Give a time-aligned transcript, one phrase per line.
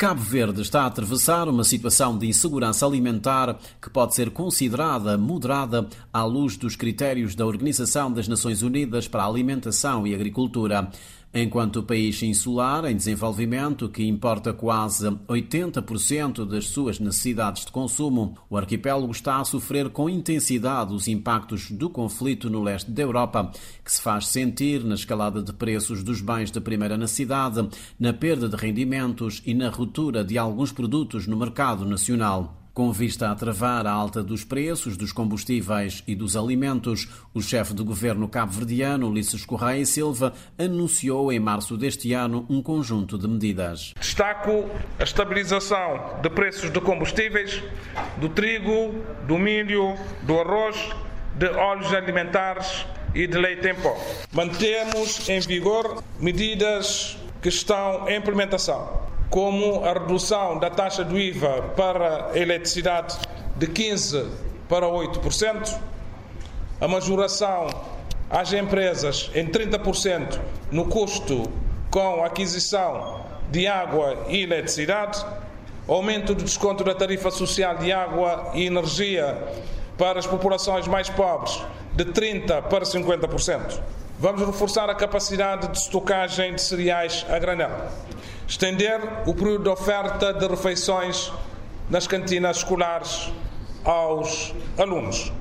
[0.00, 5.86] Cabo Verde está a atravessar uma situação de insegurança alimentar que pode ser considerada moderada
[6.10, 10.88] à luz dos critérios da Organização das Nações Unidas para a Alimentação e Agricultura.
[11.32, 18.56] Enquanto país insular em desenvolvimento que importa quase 80% das suas necessidades de consumo, o
[18.56, 23.52] arquipélago está a sofrer com intensidade os impactos do conflito no leste da Europa,
[23.84, 28.48] que se faz sentir na escalada de preços dos bens de primeira necessidade, na perda
[28.48, 32.59] de rendimentos e na ruptura de alguns produtos no mercado nacional.
[32.80, 37.74] Com vista a travar a alta dos preços dos combustíveis e dos alimentos, o chefe
[37.74, 43.92] do governo cabo-verdiano, Ulisses Correia Silva, anunciou em março deste ano um conjunto de medidas.
[44.00, 44.64] Destaco
[44.98, 47.62] a estabilização de preços de combustíveis,
[48.16, 48.94] do trigo,
[49.28, 50.78] do milho, do arroz,
[51.34, 53.94] de óleos alimentares e de leite em pó.
[54.32, 58.99] Mantemos em vigor medidas que estão em implementação
[59.30, 63.16] como a redução da taxa do IVA para a eletricidade
[63.56, 64.26] de 15%
[64.68, 65.78] para 8%,
[66.80, 67.66] a majoração
[68.28, 70.38] às empresas em 30%
[70.70, 71.50] no custo
[71.90, 73.20] com aquisição
[73.50, 75.24] de água e eletricidade,
[75.88, 79.36] aumento do desconto da tarifa social de água e energia
[79.98, 81.60] para as populações mais pobres
[81.94, 83.80] de 30% para 50%.
[84.18, 87.88] Vamos reforçar a capacidade de estocagem de cereais a granel
[88.50, 91.32] Estender o período de oferta de refeições
[91.88, 93.30] nas cantinas escolares
[93.84, 95.32] aos alunos.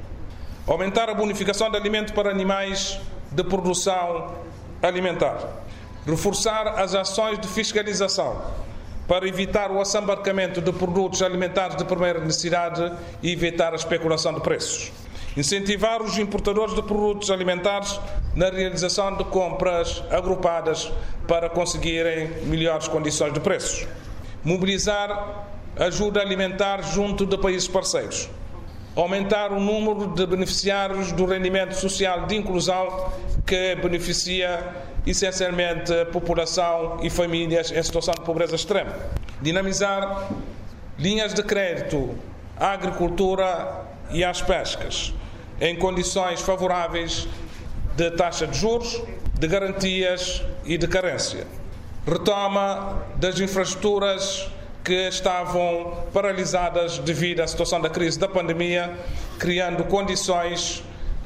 [0.68, 3.00] Aumentar a bonificação de alimento para animais
[3.32, 4.36] de produção
[4.80, 5.40] alimentar.
[6.06, 8.40] Reforçar as ações de fiscalização
[9.08, 14.42] para evitar o assambarcamento de produtos alimentares de primeira necessidade e evitar a especulação de
[14.42, 14.92] preços.
[15.36, 18.00] Incentivar os importadores de produtos alimentares
[18.40, 20.90] na realização de compras agrupadas
[21.28, 23.86] para conseguirem melhores condições de preços.
[24.42, 25.45] Mobilizar
[25.78, 28.30] ajuda alimentar junto de países parceiros.
[28.95, 33.11] Aumentar o número de beneficiários do rendimento social de inclusão
[33.45, 34.73] que beneficia
[35.06, 38.95] essencialmente a população e famílias em situação de pobreza extrema.
[39.42, 40.30] Dinamizar
[40.98, 42.16] linhas de crédito
[42.58, 45.14] à agricultura e às pescas
[45.60, 47.27] em condições favoráveis
[47.99, 49.04] de taxa de juros,
[49.37, 51.45] de garantias e de carência.
[52.08, 54.48] Retoma das infraestruturas
[54.86, 58.98] que estavam paralisadas devido à situação da crise da pandemia,
[59.38, 60.82] criando condições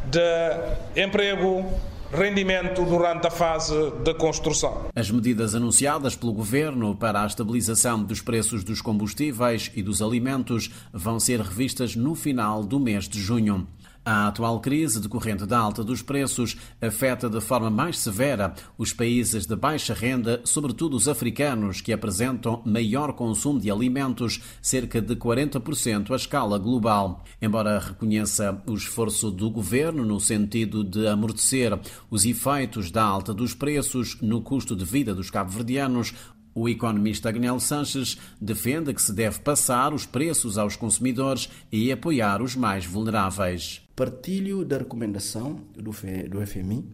[0.05, 1.63] de emprego,
[2.11, 4.87] rendimento durante a fase de construção.
[4.95, 10.71] As medidas anunciadas pelo governo para a estabilização dos preços dos combustíveis e dos alimentos
[10.91, 13.67] vão ser revistas no final do mês de junho.
[14.05, 19.45] A atual crise decorrente da alta dos preços afeta de forma mais severa os países
[19.45, 26.11] de baixa renda, sobretudo os africanos, que apresentam maior consumo de alimentos, cerca de 40%
[26.11, 27.23] à escala global.
[27.41, 31.79] Embora reconheça o esforço do governo no sentido de amortecer
[32.11, 36.13] os efeitos da alta dos preços no custo de vida dos cabo-verdianos,
[36.53, 42.41] o economista Agnel Sanches defende que se deve passar os preços aos consumidores e apoiar
[42.41, 43.82] os mais vulneráveis.
[43.95, 46.85] Partilho da recomendação do FMI,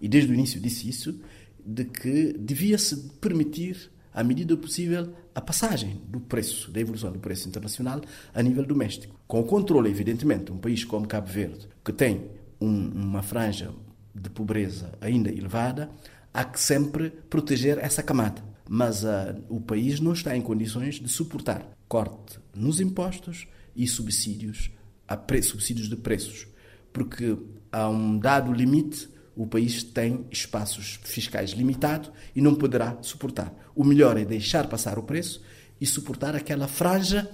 [0.00, 1.20] e desde o início disse isso,
[1.64, 7.48] de que devia-se permitir, à medida possível, a passagem do preço, da evolução do preço
[7.48, 8.00] internacional
[8.32, 9.18] a nível doméstico.
[9.26, 12.30] Com o controle, evidentemente, um país como Cabo Verde, que tem
[12.60, 13.70] um, uma franja
[14.14, 15.90] de pobreza ainda elevada,
[16.32, 21.08] há que sempre proteger essa camada mas uh, o país não está em condições de
[21.08, 24.70] suportar corte nos impostos e subsídios,
[25.08, 26.46] a subsídios de preços,
[26.92, 27.36] porque
[27.70, 33.54] a um dado limite o país tem espaços fiscais limitados e não poderá suportar.
[33.74, 35.42] O melhor é deixar passar o preço
[35.78, 37.30] e suportar aquela franja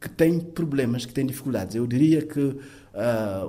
[0.00, 1.74] que tem problemas, que tem dificuldades.
[1.74, 2.58] Eu diria que uh,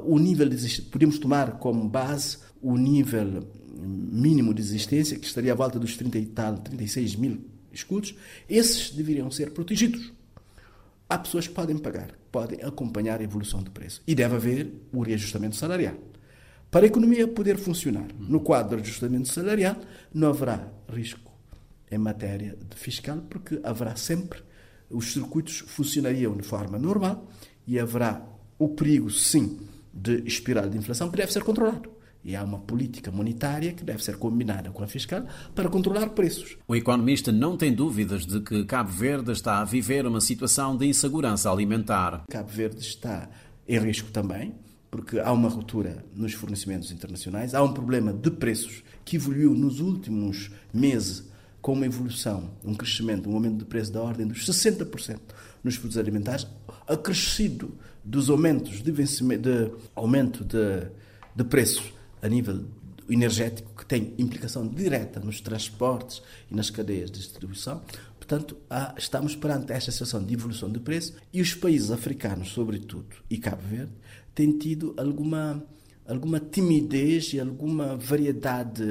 [0.03, 5.55] o nível de podemos tomar como base o nível mínimo de existência, que estaria à
[5.55, 8.15] volta dos 30 e tal, 36 mil escudos,
[8.49, 10.11] esses deveriam ser protegidos.
[11.07, 14.01] Há pessoas que podem pagar, podem acompanhar a evolução do preço.
[14.07, 15.95] E deve haver o reajustamento salarial.
[16.69, 19.75] Para a economia poder funcionar no quadro de ajustamento salarial,
[20.13, 21.31] não haverá risco
[21.91, 24.41] em matéria fiscal, porque haverá sempre,
[24.89, 27.27] os circuitos funcionariam de forma normal
[27.67, 28.25] e haverá
[28.57, 29.59] o perigo, sim,
[29.93, 32.00] de espiral de inflação que deve ser controlado.
[32.23, 35.25] E há uma política monetária que deve ser combinada com a fiscal
[35.55, 36.57] para controlar preços.
[36.67, 40.85] O economista não tem dúvidas de que Cabo Verde está a viver uma situação de
[40.85, 42.23] insegurança alimentar.
[42.29, 43.29] Cabo Verde está
[43.67, 44.53] em risco também,
[44.91, 49.79] porque há uma ruptura nos fornecimentos internacionais, há um problema de preços que evoluiu nos
[49.79, 51.31] últimos meses
[51.61, 55.19] com uma evolução, um crescimento, um aumento de preço da ordem dos 60%
[55.63, 56.47] nos produtos alimentares,
[56.87, 60.87] acrescido dos aumentos de, vencimento, de aumento de,
[61.35, 62.65] de preços a nível
[63.09, 67.81] energético, que tem implicação direta nos transportes e nas cadeias de distribuição.
[68.17, 73.07] Portanto, há, estamos perante esta situação de evolução de preço e os países africanos, sobretudo,
[73.29, 73.91] e Cabo Verde,
[74.33, 75.63] têm tido alguma
[76.07, 78.83] alguma timidez e alguma variedade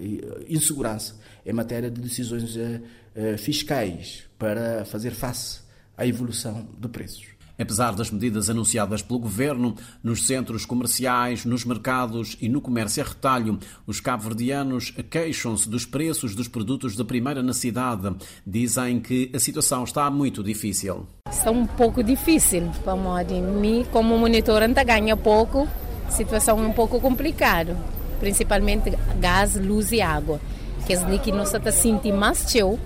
[0.00, 2.80] e insegurança em matéria de decisões eh,
[3.14, 5.60] eh, fiscais para fazer face
[5.96, 7.37] à evolução de preços.
[7.58, 13.06] Apesar das medidas anunciadas pelo governo, nos centros comerciais, nos mercados e no comércio a
[13.06, 18.14] retalho, os cabo-verdianos queixam-se dos preços dos produtos de primeira necessidade.
[18.46, 21.06] Dizem que a situação está muito difícil.
[21.28, 25.66] Está um pouco difícil, para mim, como monitor, ainda ganha pouco,
[26.08, 27.76] situação um pouco complicada,
[28.20, 30.40] principalmente gás, luz e água.
[30.86, 32.78] Que é que nós está sentindo mais teu.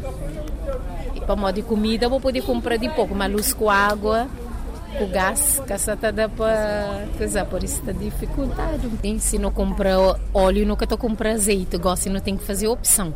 [1.14, 4.28] E para modo de comida, vou poder comprar de pouco, mas luz com água,
[4.98, 8.88] com gás, que está dá para coisa, por isso está dificuldade.
[9.20, 9.96] Se não compra
[10.32, 13.14] óleo, nunca estou comprando azeite, gosto, não tem que fazer opção.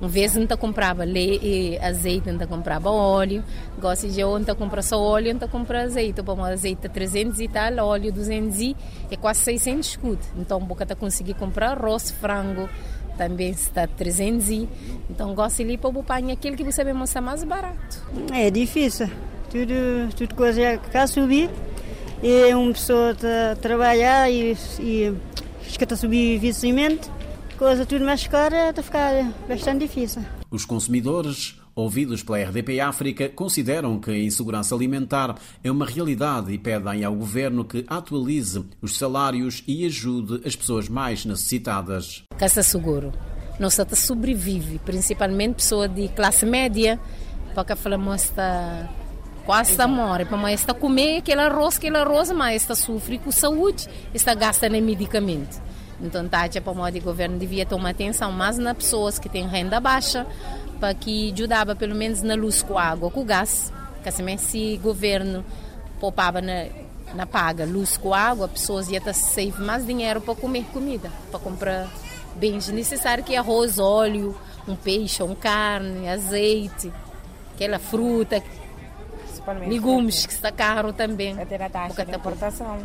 [0.00, 3.44] Uma vez não comprava le, azeite, não comprava óleo.
[3.78, 6.20] Gosto de ontem comprar só óleo, não comprar azeite.
[6.20, 8.76] Bom, azeite 300 e tal, óleo 200 e
[9.10, 10.18] é quase 600 escudo.
[10.36, 12.68] Então, boca tá conseguir comprar arroz, frango,
[13.16, 14.68] também está 300 e
[15.08, 18.02] então gosto de para o aquele que você vai mostrar mais barato.
[18.32, 19.08] É difícil.
[19.54, 21.48] Tudo, tudo coisa cá subir
[22.20, 25.14] e uma pessoa está trabalhar e, e
[25.64, 27.08] está a subir investimento
[27.56, 30.24] coisa tudo mais cara está a ficar bastante difícil.
[30.50, 36.58] Os consumidores ouvidos pela RDP África, consideram que a insegurança alimentar é uma realidade e
[36.58, 42.24] pedem ao governo que atualize os salários e ajude as pessoas mais necessitadas.
[42.36, 43.12] Caça seguro.
[43.60, 46.98] Nossa sobrevive, principalmente pessoa de classe média,
[47.54, 48.90] porque falamos está
[49.44, 53.88] quase está morre, mas está comer aquele arroz, aquele arroz, mas está sofre com saúde,
[54.12, 55.62] está gastando em medicamento.
[56.00, 60.26] Então, tá, tipo, o governo devia tomar atenção mais nas pessoas que têm renda baixa,
[60.80, 63.72] para que ajudava pelo menos na luz com água, com gás.
[63.94, 65.44] Porque assim, se o governo
[66.00, 66.66] poupava na,
[67.14, 71.38] na paga luz com água, pessoas iam ter save mais dinheiro para comer comida, para
[71.38, 71.88] comprar
[72.36, 74.36] bens necessários, que é arroz, óleo,
[74.66, 76.92] um peixe, um carne, azeite,
[77.54, 78.42] aquela fruta,
[79.66, 81.40] legumes que está caro também.
[81.40, 82.78] Até na taxa de importação.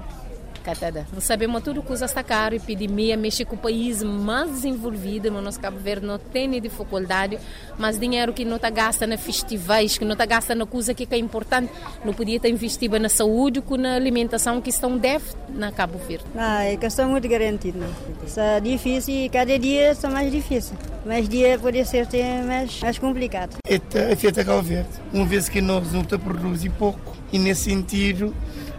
[0.59, 1.07] Catada.
[1.13, 5.59] Não sabemos tudo que está caro, epidemia, mexe com o país mais desenvolvido, mas nosso
[5.59, 7.39] Cabo Verde não tem dificuldade,
[7.77, 11.07] mas dinheiro que não está gasta na festivais, que não está gasta na coisa que
[11.09, 11.71] é importante,
[12.03, 16.25] não podia estar investido na saúde, com na alimentação que estão deve na Cabo Verde.
[16.35, 17.88] Ah, é questão muito garantida.
[18.25, 20.75] Está difícil e cada dia está mais difícil.
[21.06, 22.06] Mais dia pode ser
[22.45, 23.57] mais, mais complicado.
[23.65, 28.33] É feita Cabo Verde, uma vez que nós não produzimos pouco e nesse sentido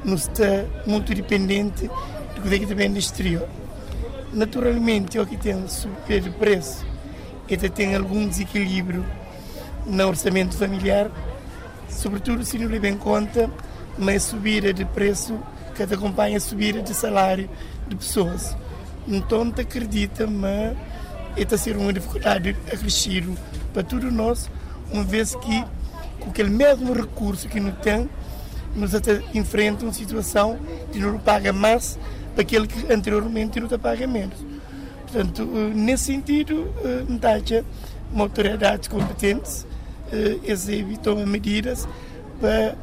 [0.05, 1.91] não está muito dependente
[2.35, 3.49] do que vem do exterior.
[4.33, 6.85] Naturalmente, o que tem super preço
[7.49, 9.05] e tem algum desequilíbrio
[9.85, 11.11] no orçamento familiar,
[11.89, 13.51] sobretudo se não leva em conta
[13.99, 15.39] uma subida de preço
[15.75, 17.51] que acompanha a subida de salário
[17.89, 18.57] de pessoas.
[19.09, 20.77] Então, acredita, mas
[21.37, 23.33] está a ser uma dificuldade acrescida
[23.73, 24.49] para todos nós,
[24.93, 25.65] uma vez que
[26.21, 28.09] com aquele mesmo recurso que não tem,
[28.75, 28.93] nos
[29.35, 30.59] enfrenta uma situação
[30.93, 31.99] de não paga mais
[32.35, 34.39] para aquele que anteriormente não paga menos.
[35.03, 36.73] Portanto, eh, nesse sentido,
[37.09, 37.65] Ntacha, eh,
[38.13, 39.67] uma autoridade competente,
[40.43, 41.87] exebe, toma medidas
[42.41, 42.77] para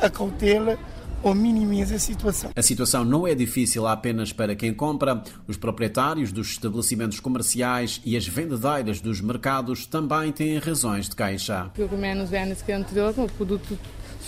[0.00, 0.78] a cautela
[1.24, 2.50] ou minimiza a situação.
[2.54, 5.22] A situação não é difícil apenas para quem compra.
[5.48, 11.70] Os proprietários dos estabelecimentos comerciais e as vendedeiras dos mercados também têm razões de queixa.
[11.74, 13.78] Pelo menos vendas que anterior, o produto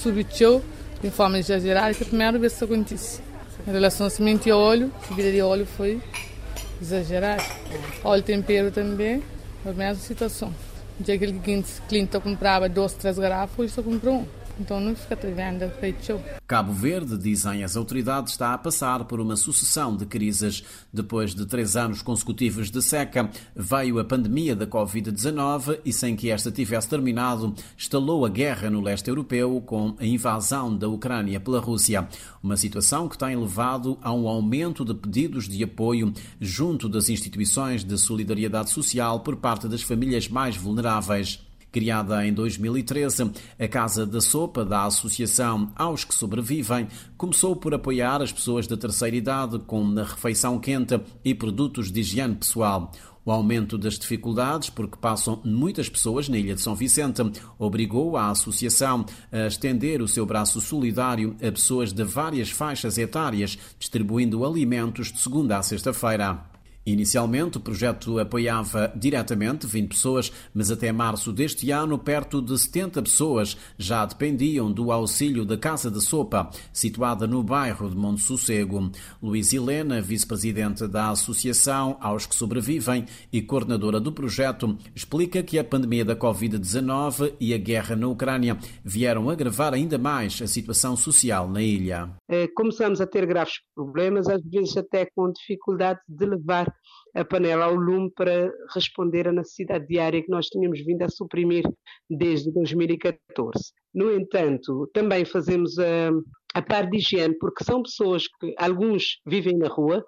[0.02, 0.62] subiu
[1.02, 3.20] de forma exagerada, que é a primeira vez que isso acontece.
[3.66, 6.00] Em relação a semente e óleo, a subida de óleo foi
[6.80, 7.42] exagerada.
[8.04, 9.22] Óleo tempero também,
[9.64, 10.54] a mesma situação.
[11.00, 11.38] Um dia aquele
[11.88, 14.26] cliente comprava dois, três garrafas, hoje só comprou um.
[14.58, 14.80] Então
[16.46, 20.64] Cabo Verde, dizem as autoridades, está a passar por uma sucessão de crises.
[20.92, 26.30] Depois de três anos consecutivos de seca, veio a pandemia da Covid-19 e, sem que
[26.30, 31.60] esta tivesse terminado, estalou a guerra no leste europeu com a invasão da Ucrânia pela
[31.60, 32.08] Rússia.
[32.42, 37.84] Uma situação que tem levado a um aumento de pedidos de apoio junto das instituições
[37.84, 41.45] de solidariedade social por parte das famílias mais vulneráveis.
[41.76, 48.22] Criada em 2013, a Casa da Sopa da Associação Aos que Sobrevivem começou por apoiar
[48.22, 52.90] as pessoas da terceira idade com a refeição quente e produtos de higiene pessoal.
[53.26, 57.20] O aumento das dificuldades, porque passam muitas pessoas na Ilha de São Vicente,
[57.58, 63.58] obrigou a Associação a estender o seu braço solidário a pessoas de várias faixas etárias,
[63.78, 66.55] distribuindo alimentos de segunda a sexta-feira.
[66.86, 73.02] Inicialmente, o projeto apoiava diretamente 20 pessoas, mas até março deste ano, perto de 70
[73.02, 78.88] pessoas já dependiam do auxílio da Casa de Sopa, situada no bairro de Monte Sossego.
[79.20, 85.64] Luís Helena, vice-presidente da Associação aos que Sobrevivem e coordenadora do projeto, explica que a
[85.64, 91.48] pandemia da Covid-19 e a guerra na Ucrânia vieram agravar ainda mais a situação social
[91.48, 92.10] na ilha.
[92.28, 96.75] Eh, começamos a ter graves problemas, às vezes até com dificuldade de levar
[97.14, 101.64] a panela ao lume para responder à necessidade diária que nós tínhamos vindo a suprimir
[102.08, 103.72] desde 2014.
[103.94, 106.10] No entanto, também fazemos a,
[106.54, 110.04] a par de higiene, porque são pessoas que alguns vivem na rua,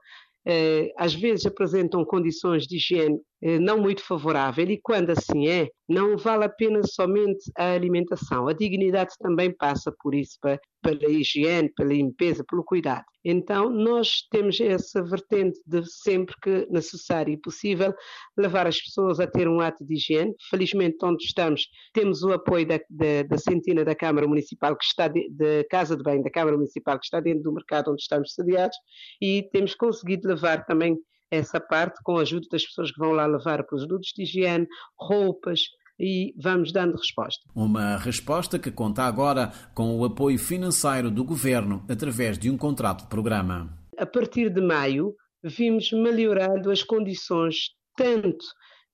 [0.46, 6.16] eh, às vezes apresentam condições de higiene não muito favorável e quando assim é, não
[6.16, 8.46] vale a pena somente a alimentação.
[8.46, 10.38] A dignidade também passa por isso,
[10.82, 13.04] pela higiene, pela limpeza, pelo cuidado.
[13.24, 17.94] Então, nós temos essa vertente de sempre que necessário e possível
[18.36, 20.34] levar as pessoas a ter um ato de higiene.
[20.50, 25.08] Felizmente, onde estamos, temos o apoio da, da, da Sentina da Câmara Municipal, que está
[25.08, 28.76] da Casa de Bem da Câmara Municipal, que está dentro do mercado onde estamos sediados,
[29.20, 30.96] e temos conseguido levar também
[31.30, 34.66] essa parte com a ajuda das pessoas que vão lá levar produtos de higiene,
[34.98, 35.62] roupas,
[36.00, 37.42] e vamos dando resposta.
[37.54, 43.02] Uma resposta que conta agora com o apoio financeiro do governo através de um contrato
[43.02, 43.76] de programa.
[43.98, 48.44] A partir de maio, vimos melhorando as condições tanto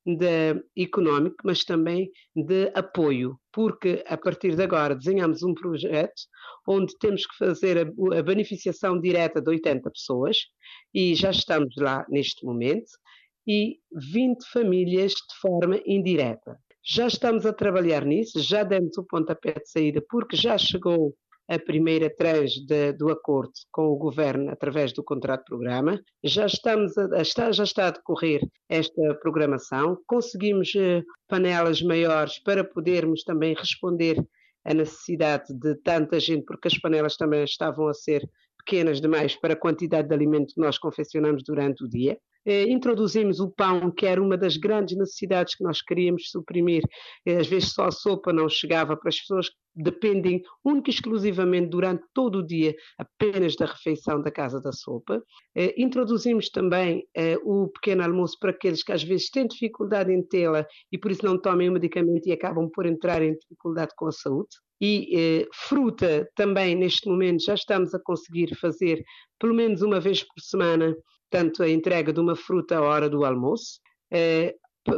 [0.04, 6.22] de económico, mas também de apoio, porque a partir de agora desenhamos um projeto
[6.66, 10.36] onde temos que fazer a, a beneficiação direta de 80 pessoas
[10.92, 12.90] e já estamos lá neste momento
[13.46, 13.78] e
[14.12, 16.58] 20 famílias de forma indireta.
[16.86, 21.14] Já estamos a trabalhar nisso, já demos o pontapé de saída, porque já chegou
[21.48, 26.00] a primeira tranche de, do acordo com o governo através do contrato de programa.
[26.22, 29.98] Já estamos a, está, já está a decorrer esta programação.
[30.06, 34.16] Conseguimos eh, panelas maiores para podermos também responder
[34.64, 38.26] à necessidade de tanta gente, porque as panelas também estavam a ser
[38.64, 42.18] pequenas demais para a quantidade de alimento que nós confeccionamos durante o dia.
[42.46, 46.82] Eh, introduzimos o pão, que era uma das grandes necessidades que nós queríamos suprimir.
[47.24, 50.94] Eh, às vezes só a sopa não chegava para as pessoas que dependem única e
[50.94, 55.22] exclusivamente durante todo o dia apenas da refeição da casa da sopa.
[55.56, 57.06] Eh, introduzimos também
[57.44, 61.24] o pequeno almoço para aqueles que às vezes têm dificuldade em tê-la e por isso
[61.24, 64.48] não tomem o medicamento e acabam por entrar em dificuldade com a saúde.
[64.80, 69.02] E fruta também neste momento já estamos a conseguir fazer
[69.38, 70.94] pelo menos uma vez por semana
[71.34, 73.80] tanto a entrega de uma fruta à hora do almoço.
[74.12, 74.54] Eh,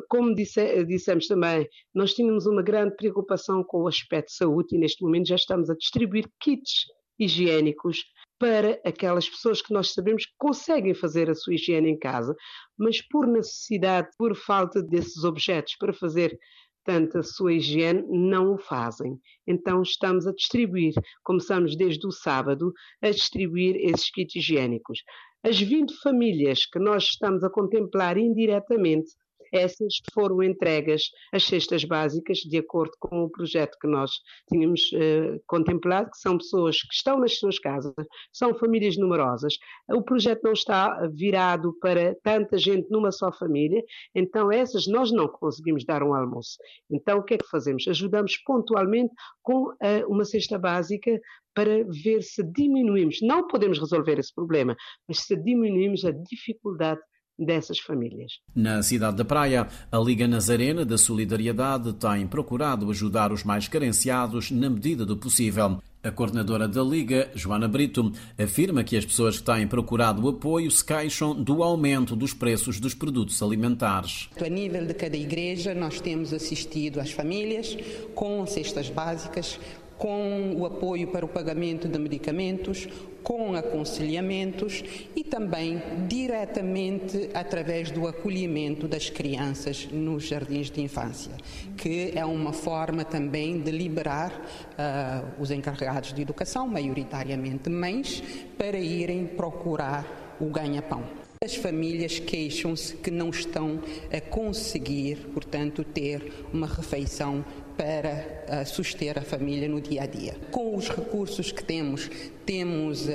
[0.06, 4.78] como disse, dissemos também, nós tínhamos uma grande preocupação com o aspecto de saúde e
[4.78, 6.84] neste momento já estamos a distribuir kits
[7.18, 8.04] higiênicos
[8.38, 12.36] para aquelas pessoas que nós sabemos que conseguem fazer a sua higiene em casa,
[12.76, 16.38] mas por necessidade, por falta desses objetos para fazer
[16.84, 19.18] tanto a sua higiene, não o fazem.
[19.46, 20.92] Então estamos a distribuir,
[21.24, 25.00] começamos desde o sábado a distribuir esses kits higiênicos.
[25.48, 29.12] As 20 famílias que nós estamos a contemplar indiretamente
[29.52, 34.10] essas foram entregas as cestas básicas, de acordo com o projeto que nós
[34.48, 37.92] tínhamos eh, contemplado, que são pessoas que estão nas suas casas,
[38.32, 39.54] são famílias numerosas.
[39.90, 43.82] O projeto não está virado para tanta gente numa só família,
[44.14, 46.58] então essas nós não conseguimos dar um almoço.
[46.90, 47.86] Então o que é que fazemos?
[47.88, 49.12] Ajudamos pontualmente
[49.42, 51.20] com eh, uma cesta básica
[51.56, 54.76] para ver se diminuímos, não podemos resolver esse problema,
[55.08, 57.00] mas se diminuímos a dificuldade
[57.38, 58.32] dessas famílias.
[58.54, 64.50] Na cidade da Praia, a Liga Nazarena da Solidariedade tem procurado ajudar os mais carenciados
[64.50, 65.78] na medida do possível.
[66.02, 70.70] A coordenadora da Liga, Joana Brito, afirma que as pessoas que têm procurado o apoio
[70.70, 74.28] se queixam do aumento dos preços dos produtos alimentares.
[74.40, 77.76] A nível de cada igreja, nós temos assistido às famílias
[78.14, 79.58] com cestas básicas,
[79.98, 82.86] com o apoio para o pagamento de medicamentos,
[83.26, 84.84] com aconselhamentos
[85.16, 91.32] e também diretamente através do acolhimento das crianças nos jardins de infância,
[91.76, 98.22] que é uma forma também de liberar uh, os encarregados de educação, maioritariamente mães,
[98.56, 101.02] para irem procurar o ganha-pão.
[101.44, 103.80] As famílias queixam-se que não estão
[104.12, 107.44] a conseguir, portanto, ter uma refeição
[107.76, 110.36] para uh, suster a família no dia a dia.
[110.50, 112.10] Com os recursos que temos,
[112.44, 113.10] temos uh,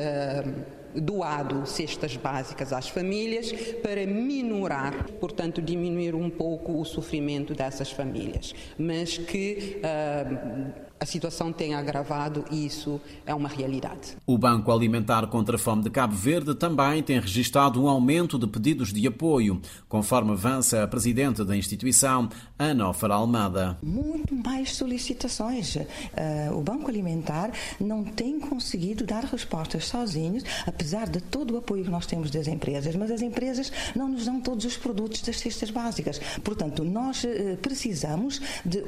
[0.93, 3.51] doado cestas básicas às famílias
[3.81, 11.51] para minorar, portanto, diminuir um pouco o sofrimento dessas famílias, mas que uh, a situação
[11.51, 14.15] tem agravado e isso é uma realidade.
[14.23, 18.45] O Banco Alimentar contra a Fome de Cabo Verde também tem registrado um aumento de
[18.45, 22.29] pedidos de apoio, conforme avança a presidente da instituição,
[22.59, 23.79] Ana Ofara Almada.
[23.81, 25.75] Muito mais solicitações.
[25.75, 31.83] Uh, o Banco Alimentar não tem conseguido dar respostas sozinhos, apesar de todo o apoio
[31.83, 35.39] que nós temos das empresas, mas as empresas não nos dão todos os produtos das
[35.39, 36.21] cestas básicas.
[36.43, 38.83] Portanto, nós uh, precisamos de,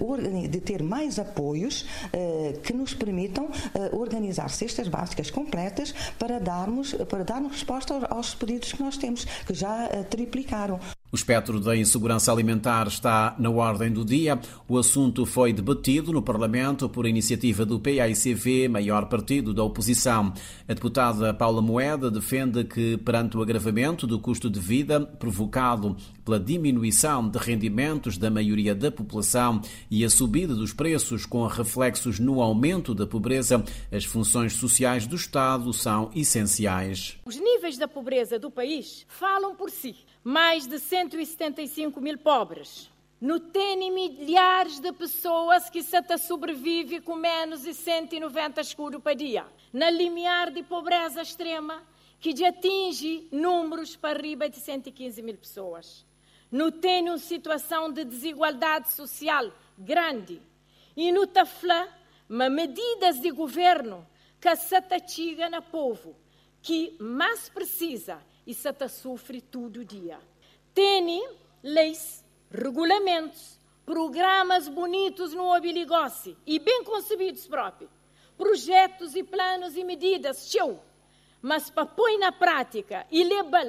[0.47, 2.02] de ter mais apoios eh,
[2.63, 8.73] que nos permitam eh, organizar cestas básicas completas para darmos, para darmos resposta aos pedidos
[8.73, 10.79] que nós temos, que já eh, triplicaram.
[11.13, 14.39] O espectro da insegurança alimentar está na ordem do dia.
[14.67, 20.33] O assunto foi debatido no Parlamento por iniciativa do PAICV, maior partido da oposição.
[20.67, 26.39] A deputada Paula Moeda defende que, perante o agravamento do custo de vida provocado pela
[26.39, 32.41] diminuição de rendimentos da maioria da população e a subida dos preços com reflexos no
[32.41, 37.19] aumento da pobreza, as funções sociais do Estado são essenciais.
[37.23, 42.89] Os níveis da pobreza do país falam por si mais de 175 mil pobres.
[43.19, 49.45] No tem milhares de pessoas que se sobrevivem com menos de 190 escuros por dia.
[49.71, 51.83] Na limiar de pobreza extrema,
[52.19, 56.05] que já atinge números para riba de 115 mil pessoas.
[56.51, 60.41] No tem uma situação de desigualdade social grande.
[60.95, 61.87] E no tafla,
[62.29, 64.05] medidas de governo
[64.39, 66.15] que se atiga na povo,
[66.61, 70.19] que mais precisa e Sata sofre todo dia.
[70.73, 71.27] Tem
[71.61, 77.91] leis, regulamentos, programas bonitos no obiligosse e bem concebidos próprios,
[78.37, 80.83] projetos e planos e medidas, show,
[81.41, 83.65] mas para pôr na prática e levar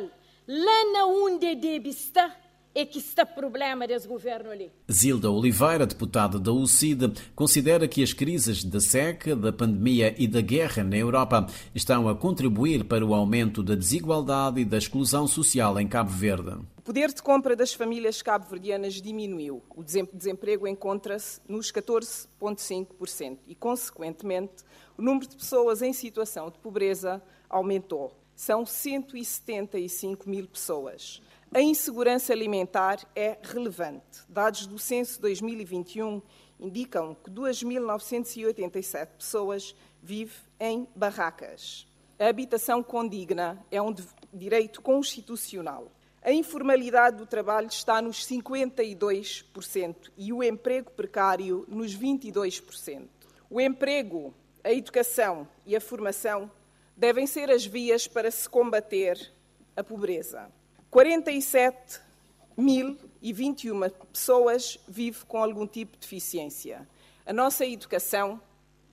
[0.46, 2.40] lá onde deve estar,
[2.74, 4.72] é que está problema desse governo ali.
[4.90, 10.40] Zilda Oliveira, deputada da UCID, considera que as crises da seca, da pandemia e da
[10.40, 15.78] guerra na Europa estão a contribuir para o aumento da desigualdade e da exclusão social
[15.78, 16.58] em Cabo Verde.
[16.76, 19.62] O poder de compra das famílias cabo-verdianas diminuiu.
[19.74, 24.64] O desemprego encontra-se nos 14,5% e, consequentemente,
[24.98, 28.12] o número de pessoas em situação de pobreza aumentou.
[28.34, 31.22] São 175 mil pessoas.
[31.54, 34.22] A insegurança alimentar é relevante.
[34.28, 36.20] Dados do Censo 2021
[36.58, 41.86] indicam que 2.987 pessoas vivem em barracas.
[42.18, 43.94] A habitação condigna é um
[44.32, 45.92] direito constitucional.
[46.20, 53.06] A informalidade do trabalho está nos 52% e o emprego precário nos 22%.
[53.48, 56.50] O emprego, a educação e a formação
[56.96, 59.32] devem ser as vias para se combater
[59.76, 60.50] a pobreza.
[60.94, 66.88] 47.021 pessoas vivem com algum tipo de deficiência.
[67.26, 68.40] A nossa educação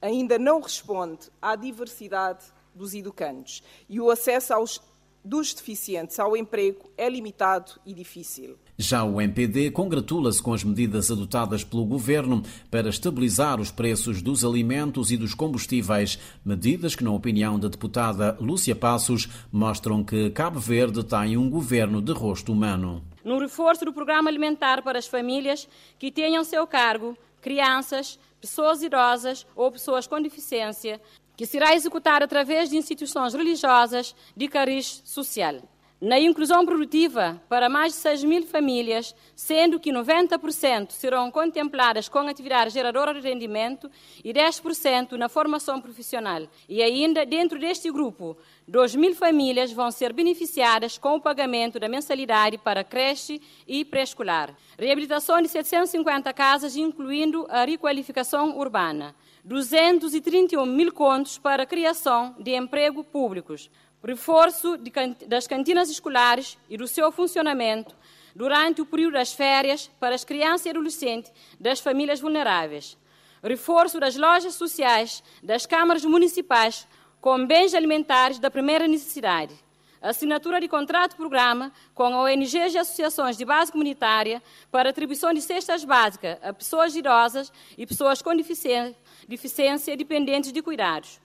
[0.01, 4.81] ainda não responde à diversidade dos educandos e o acesso aos
[5.23, 8.57] dos deficientes ao emprego é limitado e difícil.
[8.77, 14.43] Já o MPD congratula-se com as medidas adotadas pelo governo para estabilizar os preços dos
[14.43, 20.59] alimentos e dos combustíveis, medidas que, na opinião da deputada Lúcia Passos, mostram que Cabo
[20.59, 23.03] Verde tem um governo de rosto humano.
[23.23, 25.67] No reforço do programa alimentar para as famílias
[25.99, 31.01] que tenham seu cargo crianças, pessoas idosas ou pessoas com deficiência,
[31.35, 35.61] que será executado através de instituições religiosas de cariz social.
[36.01, 42.21] Na inclusão produtiva para mais de 6 mil famílias, sendo que 90% serão contempladas com
[42.21, 43.87] atividade geradora de rendimento
[44.23, 46.47] e 10% na formação profissional.
[46.67, 48.35] E ainda, dentro deste grupo,
[48.67, 54.55] 2 mil famílias vão ser beneficiadas com o pagamento da mensalidade para creche e pré-escolar.
[54.79, 59.13] Reabilitação de 750 casas, incluindo a requalificação urbana.
[59.43, 63.69] 231 mil contos para a criação de emprego públicos,
[64.03, 64.91] reforço de,
[65.27, 67.95] das cantinas escolares e do seu funcionamento
[68.35, 72.97] durante o período das férias para as crianças e adolescentes das famílias vulneráveis,
[73.43, 76.87] reforço das lojas sociais das câmaras municipais
[77.19, 79.53] com bens alimentares da primeira necessidade,
[80.01, 86.37] assinatura de contrato-programa com ONGs e associações de base comunitária para atribuição de cestas básicas
[86.41, 91.21] a pessoas idosas e pessoas com deficiência, dependentes de cuidados.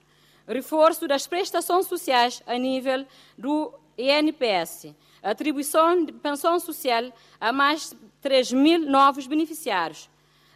[0.47, 3.05] Reforço das prestações sociais a nível
[3.37, 4.93] do INPS.
[5.23, 7.11] Atribuição de pensão social
[7.41, 10.09] a mais de 3 mil novos beneficiários.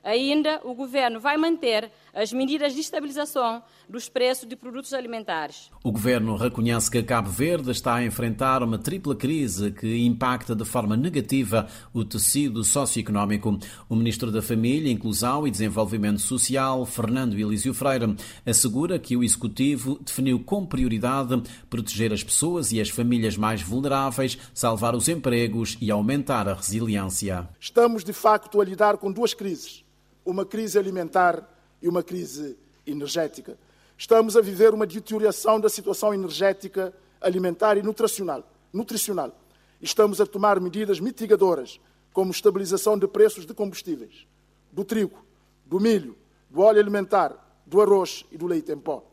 [0.04, 5.70] Ainda, o Governo vai manter as medidas de estabilização dos preços de produtos alimentares.
[5.84, 10.64] O governo reconhece que Cabo Verde está a enfrentar uma tripla crise que impacta de
[10.64, 13.60] forma negativa o tecido socioeconómico.
[13.90, 20.00] O ministro da Família, Inclusão e Desenvolvimento Social, Fernando Elísio Freire, assegura que o executivo
[20.00, 25.92] definiu como prioridade proteger as pessoas e as famílias mais vulneráveis, salvar os empregos e
[25.92, 27.50] aumentar a resiliência.
[27.60, 29.84] Estamos de facto a lidar com duas crises:
[30.26, 31.46] uma crise alimentar
[31.82, 33.58] e uma crise energética.
[34.02, 38.44] Estamos a viver uma deterioração da situação energética, alimentar e nutricional.
[38.74, 39.32] nutricional.
[39.80, 41.80] Estamos a tomar medidas mitigadoras,
[42.12, 44.26] como estabilização de preços de combustíveis,
[44.72, 45.24] do trigo,
[45.68, 46.18] do milho,
[46.50, 49.06] do óleo alimentar, do arroz e do leite em pó.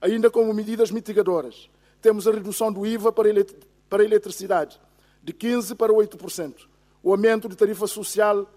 [0.00, 1.68] Ainda como medidas mitigadoras,
[2.00, 4.80] temos a redução do IVA para a eletricidade
[5.22, 6.54] de 15% para 8%,
[7.02, 8.50] o aumento de tarifa social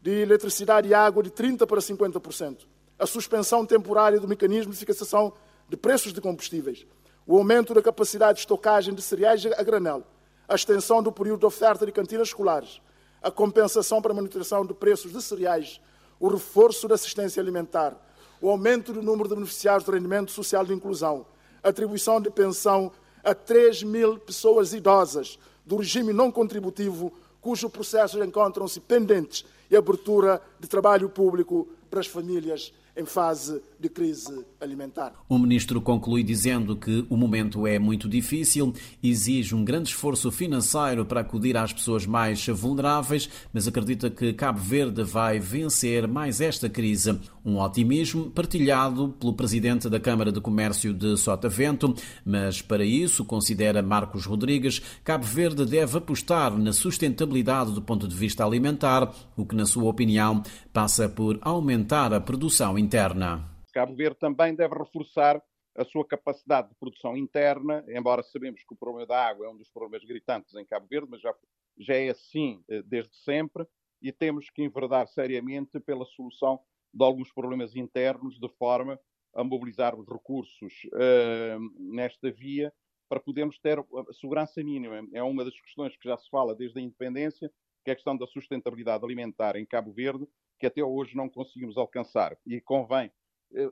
[0.00, 2.66] de eletricidade e água de 30% para 50%,
[3.00, 5.32] a suspensão temporária do mecanismo de fixação
[5.66, 6.86] de preços de combustíveis,
[7.26, 10.04] o aumento da capacidade de estocagem de cereais a granel,
[10.46, 12.82] a extensão do período de oferta de cantinas escolares,
[13.22, 15.80] a compensação para a manutenção de preços de cereais,
[16.18, 17.96] o reforço da assistência alimentar,
[18.38, 21.24] o aumento do número de beneficiários do rendimento social de inclusão,
[21.62, 22.92] atribuição de pensão
[23.24, 30.42] a 3 mil pessoas idosas do regime não contributivo cujos processos encontram-se pendentes e abertura
[30.58, 35.14] de trabalho público para as famílias em fase de crise alimentar.
[35.28, 41.06] O ministro conclui dizendo que o momento é muito difícil, exige um grande esforço financeiro
[41.06, 46.68] para acudir às pessoas mais vulneráveis, mas acredita que Cabo Verde vai vencer mais esta
[46.68, 47.18] crise.
[47.42, 53.82] Um otimismo partilhado pelo presidente da Câmara de Comércio de Sotavento, mas para isso, considera
[53.82, 59.56] Marcos Rodrigues, Cabo Verde deve apostar na sustentabilidade do ponto de vista alimentar, o que,
[59.56, 63.59] na sua opinião, passa por aumentar a produção interna.
[63.80, 65.42] Cabo Verde também deve reforçar
[65.74, 69.56] a sua capacidade de produção interna, embora sabemos que o problema da água é um
[69.56, 71.34] dos problemas gritantes em Cabo Verde, mas já,
[71.78, 73.66] já é assim eh, desde sempre,
[74.02, 76.60] e temos que enverdar seriamente pela solução
[76.92, 79.00] de alguns problemas internos, de forma
[79.32, 82.70] a mobilizar os recursos uh, nesta via
[83.08, 85.06] para podermos ter a segurança mínima.
[85.12, 87.50] É uma das questões que já se fala desde a independência,
[87.82, 90.26] que é a questão da sustentabilidade alimentar em Cabo Verde,
[90.58, 92.36] que até hoje não conseguimos alcançar.
[92.44, 93.10] E convém,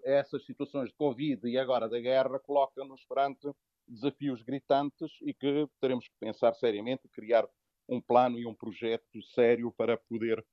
[0.04, 3.48] essas situações de Covid e agora da guerra colocam-nos perante
[3.86, 7.48] desafios gritantes e que teremos que pensar seriamente, criar
[7.88, 10.44] um plano e um projeto sério para poder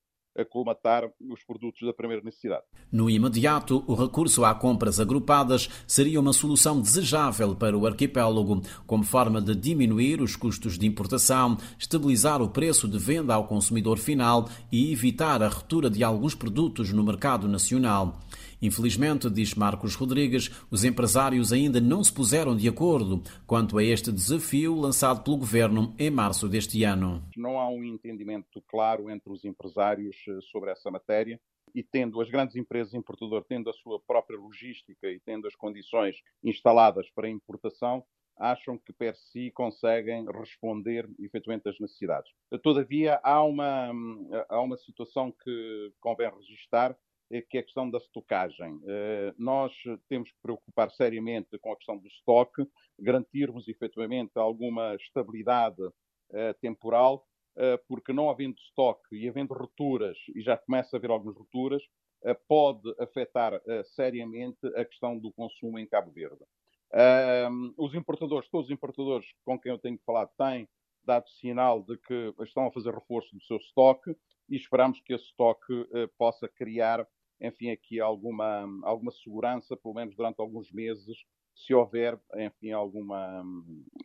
[0.44, 2.64] colmatar os produtos da primeira necessidade.
[2.92, 9.04] No imediato, o recurso a compras agrupadas seria uma solução desejável para o arquipélago, como
[9.04, 14.50] forma de diminuir os custos de importação, estabilizar o preço de venda ao consumidor final
[14.72, 18.20] e evitar a ruptura de alguns produtos no mercado nacional.
[18.65, 24.12] Infelizmente, diz Marcos Rodrigues, os empresários ainda não se puseram de acordo quanto a este
[24.12, 27.23] desafio lançado pelo governo em março deste ano.
[27.38, 31.39] Não há um entendimento claro entre os empresários eh, sobre essa matéria
[31.75, 36.15] e tendo as grandes empresas importadoras tendo a sua própria logística e tendo as condições
[36.43, 38.04] instaladas para importação,
[38.38, 42.32] acham que per si conseguem responder efetivamente às necessidades.
[42.62, 46.97] Todavia, há uma, hum, há uma situação que convém registar,
[47.50, 48.80] que é a questão da estocagem.
[48.88, 49.74] Eh, nós
[50.08, 52.66] temos que preocupar seriamente com a questão do estoque,
[53.00, 55.82] garantirmos efetivamente alguma estabilidade
[56.34, 57.26] eh, temporal,
[57.58, 61.84] eh, porque não havendo estoque e havendo rupturas, e já começa a haver algumas rupturas,
[62.48, 63.62] pode afetar
[63.94, 66.44] seriamente a questão do consumo em Cabo Verde.
[67.78, 70.68] Os importadores, todos os importadores com quem eu tenho falado, têm
[71.04, 74.18] dado sinal de que estão a fazer reforço do seu estoque
[74.50, 77.06] e esperamos que esse estoque possa criar
[77.41, 81.17] enfim, aqui alguma, alguma segurança, pelo menos durante alguns meses,
[81.56, 83.43] se houver, enfim, alguma,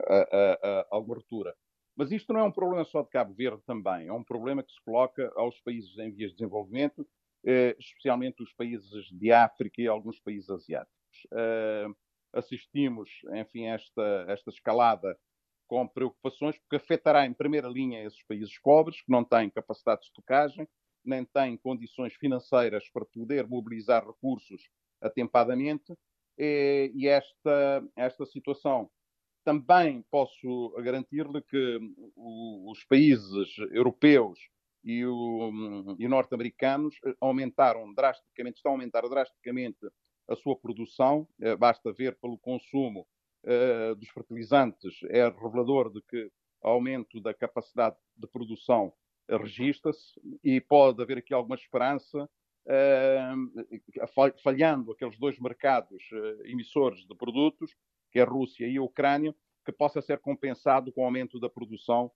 [0.06, 1.54] a, a, alguma ruptura.
[1.96, 4.72] Mas isto não é um problema só de Cabo Verde também, é um problema que
[4.72, 7.06] se coloca aos países em vias de desenvolvimento,
[7.44, 11.26] eh, especialmente os países de África e alguns países asiáticos.
[11.32, 11.86] Eh,
[12.32, 15.18] assistimos, enfim, a esta, esta escalada
[15.66, 20.06] com preocupações, porque afetará em primeira linha esses países pobres, que não têm capacidade de
[20.08, 20.68] estocagem,
[21.04, 24.68] nem tem condições financeiras para poder mobilizar recursos
[25.00, 25.94] atempadamente,
[26.38, 28.90] e esta, esta situação.
[29.44, 31.78] Também posso garantir-lhe que
[32.16, 34.38] os países europeus
[34.84, 35.02] e,
[35.98, 39.86] e norte-americanos aumentaram drasticamente, estão a aumentar drasticamente
[40.28, 43.06] a sua produção, eh, basta ver pelo consumo
[43.44, 46.30] uh, dos fertilizantes, é revelador de que
[46.62, 48.92] aumento da capacidade de produção
[49.38, 52.28] registra-se e pode haver aqui alguma esperança
[54.42, 56.02] falhando aqueles dois mercados
[56.44, 57.74] emissores de produtos,
[58.12, 61.48] que é a Rússia e a Ucrânia, que possa ser compensado com o aumento da
[61.48, 62.10] produção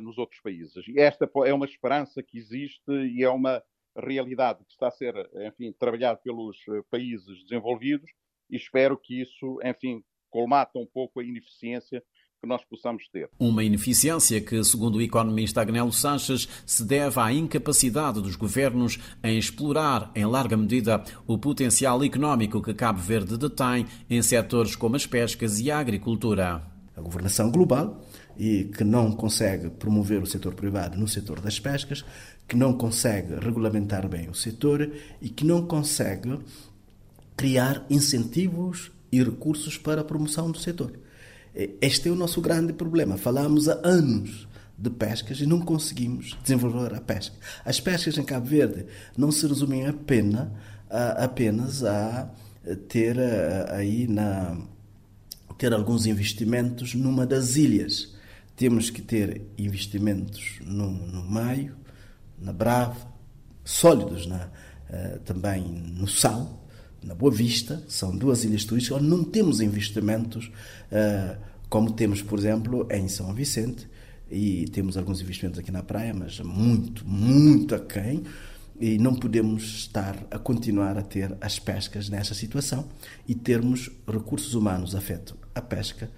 [0.00, 0.86] nos outros países.
[0.88, 3.62] E esta é uma esperança que existe e é uma
[3.96, 5.14] realidade que está a ser,
[5.46, 8.10] enfim, trabalhado pelos países desenvolvidos
[8.48, 12.02] e espero que isso, enfim, colmata um pouco a ineficiência
[12.40, 13.28] que nós possamos ter.
[13.38, 19.38] Uma ineficiência que, segundo o economista Agnello Sanches, se deve à incapacidade dos governos em
[19.38, 25.06] explorar, em larga medida, o potencial económico que Cabo Verde detém em setores como as
[25.06, 26.62] pescas e a agricultura.
[26.96, 28.02] A governação global
[28.38, 32.04] e que não consegue promover o setor privado no setor das pescas,
[32.48, 36.38] que não consegue regulamentar bem o setor e que não consegue
[37.36, 40.92] criar incentivos e recursos para a promoção do setor.
[41.80, 43.16] Este é o nosso grande problema.
[43.16, 47.36] Falamos há anos de pescas e não conseguimos desenvolver a pesca.
[47.64, 48.86] As pescas em Cabo Verde
[49.16, 50.48] não se resumem apenas
[50.88, 52.30] a, apenas a
[52.88, 53.16] ter
[53.70, 54.56] aí na
[55.60, 58.14] ter alguns investimentos numa das ilhas.
[58.56, 61.76] Temos que ter investimentos no, no Maio,
[62.38, 62.96] na Brava,
[63.62, 66.59] sólidos na, uh, também no Sal,
[67.02, 70.50] na Boa Vista, são duas ilhas turísticas onde não temos investimentos
[70.92, 73.88] uh, como temos, por exemplo, em São Vicente,
[74.28, 78.24] e temos alguns investimentos aqui na praia, mas muito, muito aquém,
[78.80, 82.88] e não podemos estar a continuar a ter as pescas nessa situação
[83.26, 86.10] e termos recursos humanos afeto à pesca.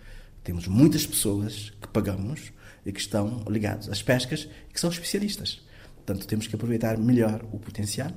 [0.42, 2.52] Temos muitas pessoas que pagamos
[2.86, 5.60] e que estão ligados às pescas e que são especialistas.
[5.96, 8.10] Portanto, temos que aproveitar melhor o potencial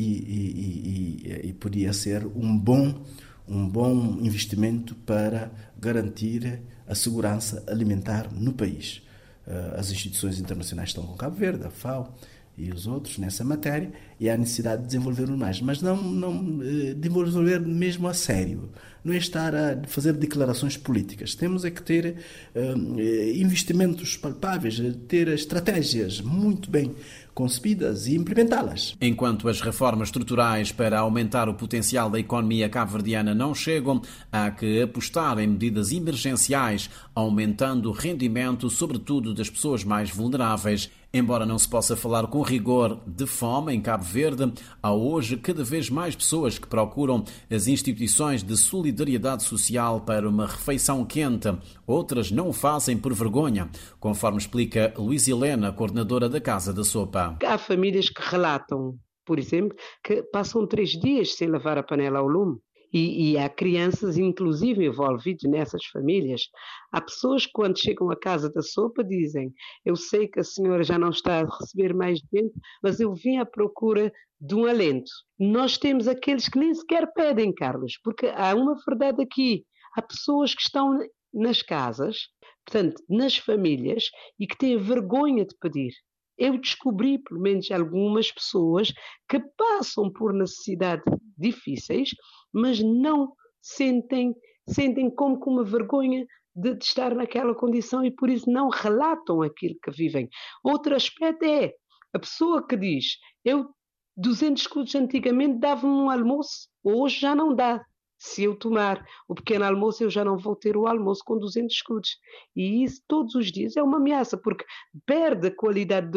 [0.00, 3.02] e, e, e, e podia ser um bom,
[3.48, 9.02] um bom investimento para garantir a segurança alimentar no país.
[9.46, 12.14] Eh, as instituições internacionais estão com Cabo Verde, a FAO
[12.56, 16.94] e os outros nessa matéria, e há necessidade de desenvolver mais, mas não, não eh,
[16.94, 18.70] desenvolver mesmo a sério.
[19.04, 21.34] Não é estar a fazer declarações políticas.
[21.34, 22.16] Temos é que ter
[22.54, 23.00] uh,
[23.34, 26.94] investimentos palpáveis, ter estratégias muito bem
[27.34, 28.96] concebidas e implementá-las.
[29.00, 34.82] Enquanto as reformas estruturais para aumentar o potencial da economia cabo-verdiana não chegam, há que
[34.82, 40.90] apostar em medidas emergenciais, aumentando o rendimento, sobretudo das pessoas mais vulneráveis.
[41.12, 45.64] Embora não se possa falar com rigor de fome em Cabo Verde, há hoje cada
[45.64, 51.48] vez mais pessoas que procuram as instituições de solidariedade social para uma refeição quente.
[51.84, 53.68] Outras não o fazem por vergonha,
[53.98, 57.36] conforme explica Luís Helena, coordenadora da Casa da Sopa.
[57.44, 58.94] Há famílias que relatam,
[59.26, 62.56] por exemplo, que passam três dias sem lavar a panela ao lume.
[62.92, 66.48] E, e, há crianças, inclusive, envolvidas nessas famílias.
[66.92, 69.52] Há pessoas que, quando chegam à casa da sopa, dizem:
[69.84, 73.38] Eu sei que a senhora já não está a receber mais gente, mas eu vim
[73.38, 75.10] à procura de um alento.
[75.38, 79.64] Nós temos aqueles que nem sequer pedem, Carlos, porque há uma verdade aqui.
[79.96, 80.98] Há pessoas que estão
[81.32, 82.28] nas casas,
[82.64, 85.92] portanto, nas famílias, e que têm vergonha de pedir
[86.40, 88.92] eu descobri, pelo menos, algumas pessoas
[89.28, 91.04] que passam por necessidades
[91.36, 92.10] difíceis,
[92.50, 94.34] mas não sentem,
[94.66, 96.26] sentem como com uma vergonha
[96.56, 100.28] de, de, estar naquela condição e por isso não relatam aquilo que vivem.
[100.64, 101.74] Outro aspecto é
[102.14, 103.68] a pessoa que diz: Eu
[104.16, 107.84] 200 escudos antigamente dava-me um almoço, hoje já não dá
[108.20, 111.74] se eu tomar o pequeno almoço, eu já não vou ter o almoço com 200
[111.74, 112.18] escudos.
[112.54, 114.64] E isso todos os dias é uma ameaça, porque
[115.06, 116.10] perde a qualidade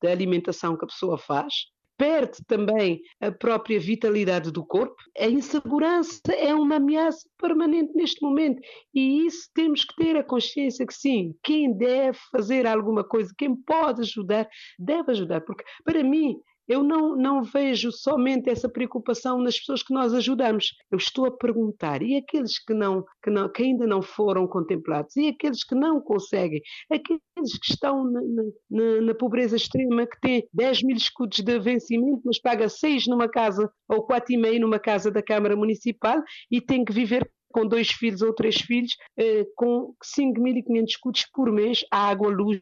[0.00, 1.52] da alimentação que a pessoa faz,
[1.98, 4.96] perde também a própria vitalidade do corpo.
[5.18, 8.60] A insegurança é uma ameaça permanente neste momento.
[8.94, 13.54] E isso temos que ter a consciência que sim, quem deve fazer alguma coisa, quem
[13.54, 15.42] pode ajudar, deve ajudar.
[15.42, 20.74] Porque para mim eu não, não vejo somente essa preocupação nas pessoas que nós ajudamos.
[20.90, 25.16] Eu estou a perguntar, e aqueles que, não, que, não, que ainda não foram contemplados,
[25.16, 28.20] e aqueles que não conseguem, aqueles que estão na,
[28.70, 33.28] na, na pobreza extrema, que têm 10 mil escudos de vencimento, mas paga 6 numa
[33.28, 38.20] casa ou 4,5 numa casa da Câmara Municipal e tem que viver com dois filhos
[38.20, 42.60] ou três filhos, eh, com 5.500 escudos por mês, água, luz,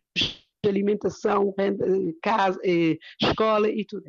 [0.68, 1.54] alimentação,
[2.22, 4.04] casa, eh, escola e tudo.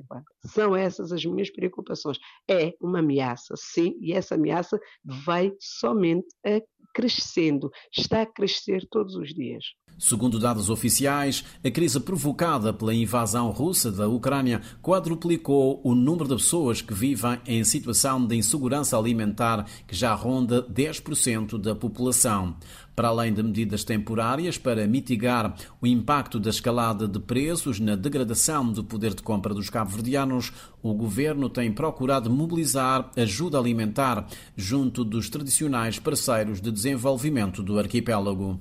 [0.45, 2.17] São essas as minhas preocupações.
[2.49, 6.61] É uma ameaça, sim, e essa ameaça vai somente a
[6.93, 9.63] crescendo, está a crescer todos os dias.
[9.99, 16.35] Segundo dados oficiais, a crise provocada pela invasão russa da Ucrânia quadruplicou o número de
[16.35, 22.57] pessoas que vivem em situação de insegurança alimentar, que já ronda 10% da população.
[22.95, 28.71] Para além de medidas temporárias para mitigar o impacto da escalada de preços na degradação
[28.71, 30.51] do poder de compra dos cabo-verdianos,
[30.83, 38.59] o governo tem procurado mobilizar ajuda alimentar junto dos tradicionais parceiros de desenvolvimento do arquipélago.